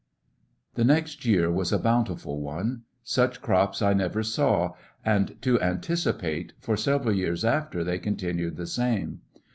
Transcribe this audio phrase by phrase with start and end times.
[0.73, 2.85] The next year was a bountiM one.
[3.03, 4.73] Such His only crops I never saw,
[5.05, 9.21] and, to anticipate, for sev eral years after they continued the same.